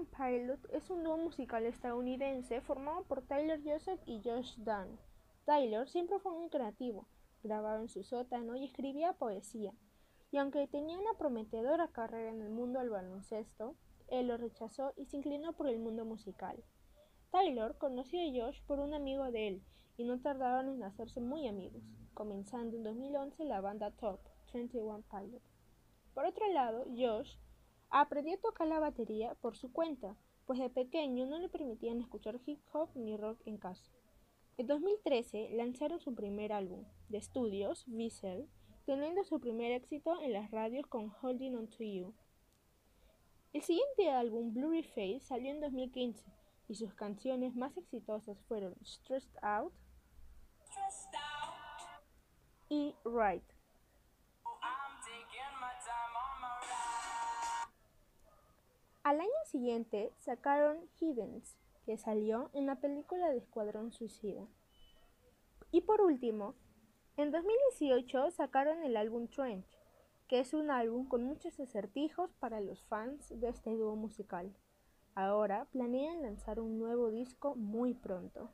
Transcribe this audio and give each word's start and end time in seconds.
One 0.00 0.08
Pilot 0.16 0.72
es 0.72 0.88
un 0.88 1.04
dúo 1.04 1.18
musical 1.18 1.66
estadounidense 1.66 2.62
formado 2.62 3.04
por 3.04 3.20
Tyler 3.20 3.60
Joseph 3.62 4.00
y 4.06 4.22
Josh 4.24 4.56
Dunn. 4.56 4.98
Tyler 5.44 5.86
siempre 5.90 6.18
fue 6.20 6.32
muy 6.32 6.48
creativo, 6.48 7.06
grababa 7.42 7.82
en 7.82 7.90
su 7.90 8.02
sótano 8.02 8.56
y 8.56 8.64
escribía 8.64 9.12
poesía. 9.12 9.74
Y 10.30 10.38
aunque 10.38 10.66
tenía 10.68 10.98
una 10.98 11.12
prometedora 11.18 11.88
carrera 11.88 12.30
en 12.30 12.40
el 12.40 12.48
mundo 12.48 12.78
del 12.78 12.88
baloncesto, 12.88 13.74
él 14.08 14.28
lo 14.28 14.38
rechazó 14.38 14.94
y 14.96 15.04
se 15.04 15.18
inclinó 15.18 15.52
por 15.52 15.66
el 15.66 15.78
mundo 15.78 16.06
musical. 16.06 16.56
Taylor 17.30 17.76
conoció 17.76 18.20
a 18.20 18.32
Josh 18.32 18.62
por 18.62 18.80
un 18.80 18.94
amigo 18.94 19.30
de 19.30 19.48
él 19.48 19.62
y 19.98 20.04
no 20.04 20.18
tardaron 20.18 20.70
en 20.70 20.82
hacerse 20.82 21.20
muy 21.20 21.46
amigos, 21.46 21.82
comenzando 22.14 22.74
en 22.74 22.84
2011 22.84 23.44
la 23.44 23.60
banda 23.60 23.90
Top 23.90 24.20
21 24.54 25.02
Pilot. 25.10 25.42
Por 26.14 26.24
otro 26.24 26.50
lado, 26.54 26.86
Josh 26.96 27.36
aprendió 27.90 28.34
a 28.34 28.40
tocar 28.40 28.66
la 28.68 28.78
batería 28.78 29.34
por 29.34 29.56
su 29.56 29.72
cuenta, 29.72 30.16
pues 30.46 30.58
de 30.58 30.70
pequeño 30.70 31.26
no 31.26 31.38
le 31.38 31.48
permitían 31.48 32.00
escuchar 32.00 32.40
hip 32.46 32.60
hop 32.72 32.90
ni 32.94 33.16
rock 33.16 33.40
en 33.44 33.58
casa. 33.58 33.90
En 34.56 34.66
2013 34.66 35.50
lanzaron 35.52 36.00
su 36.00 36.14
primer 36.14 36.52
álbum 36.52 36.84
de 37.08 37.18
estudios, 37.18 37.84
Vessel, 37.86 38.48
teniendo 38.84 39.24
su 39.24 39.40
primer 39.40 39.72
éxito 39.72 40.20
en 40.20 40.32
las 40.32 40.50
radios 40.50 40.86
con 40.86 41.12
Holding 41.20 41.56
On 41.56 41.68
To 41.68 41.84
You. 41.84 42.14
El 43.52 43.62
siguiente 43.62 44.10
álbum, 44.10 44.52
Blurry 44.52 44.82
Face, 44.82 45.20
salió 45.20 45.50
en 45.50 45.60
2015 45.60 46.24
y 46.68 46.74
sus 46.74 46.94
canciones 46.94 47.56
más 47.56 47.76
exitosas 47.76 48.40
fueron 48.42 48.76
Stressed 48.84 49.36
Out 49.42 49.72
y 52.68 52.94
Right. 53.04 53.59
Al 59.02 59.18
año 59.18 59.30
siguiente 59.46 60.12
sacaron 60.18 60.78
Hiddens, 61.00 61.56
que 61.86 61.96
salió 61.96 62.50
en 62.52 62.66
la 62.66 62.76
película 62.76 63.30
de 63.30 63.38
Escuadrón 63.38 63.92
Suicida. 63.92 64.46
Y 65.70 65.80
por 65.80 66.02
último, 66.02 66.54
en 67.16 67.30
2018 67.30 68.30
sacaron 68.30 68.82
el 68.82 68.98
álbum 68.98 69.26
Trench, 69.28 69.80
que 70.28 70.40
es 70.40 70.52
un 70.52 70.70
álbum 70.70 71.08
con 71.08 71.24
muchos 71.24 71.58
acertijos 71.58 72.30
para 72.34 72.60
los 72.60 72.84
fans 72.84 73.28
de 73.30 73.48
este 73.48 73.74
dúo 73.74 73.96
musical. 73.96 74.54
Ahora 75.14 75.64
planean 75.72 76.20
lanzar 76.20 76.60
un 76.60 76.78
nuevo 76.78 77.10
disco 77.10 77.54
muy 77.56 77.94
pronto. 77.94 78.52